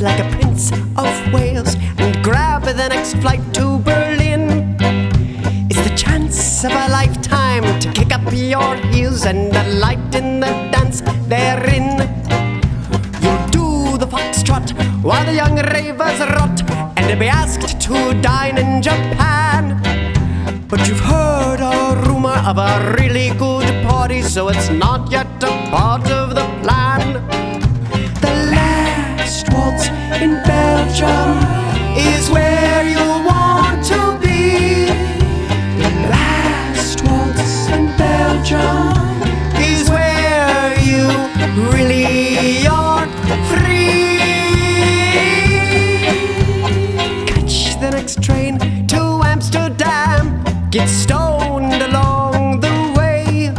[0.00, 4.76] like a Prince of Wales and grab the next flight to Berlin.
[5.68, 10.50] It's the chance of a lifetime to kick up your heels and delight in the
[10.70, 11.98] dance therein.
[13.24, 14.70] You do the foxtrot
[15.02, 16.62] while the young ravers rot
[16.96, 19.80] and be asked to dine in Japan.
[20.68, 25.70] But you've heard a rumor of a really good party, so it's not yet a
[25.70, 26.47] part of the
[48.16, 50.42] train to Amsterdam.
[50.70, 53.52] Get stoned along the way,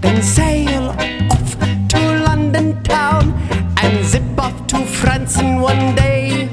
[0.00, 0.90] then sail
[1.30, 1.56] off
[1.88, 3.32] to London town
[3.78, 6.48] and zip off to France in one day.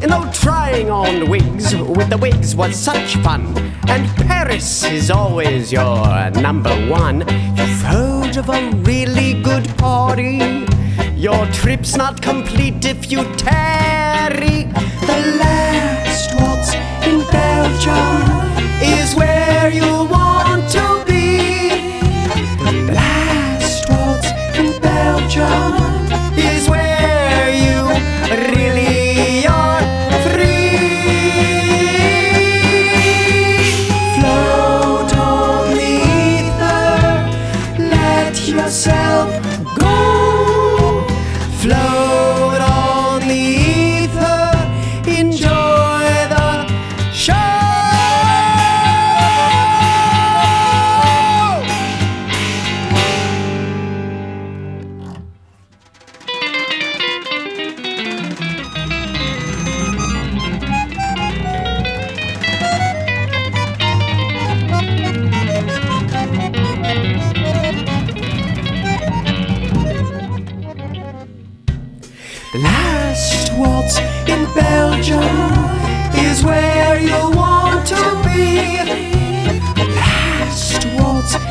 [0.00, 3.56] You know, trying on wigs with the wigs was such fun,
[3.88, 7.20] and Paris is always your number one.
[7.56, 10.66] You've heard of a really good party.
[11.16, 14.64] Your trip's not complete if you tarry
[15.08, 15.87] the land
[16.58, 18.22] in Belgium
[18.82, 19.27] is where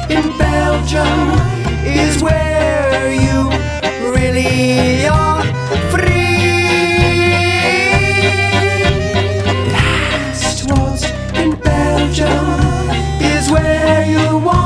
[0.10, 1.32] in Belgium
[1.86, 3.50] is where you
[4.14, 5.44] really are
[5.92, 6.62] free.
[9.74, 11.04] Last Waltz
[11.36, 12.60] in Belgium
[13.22, 14.57] is where you want.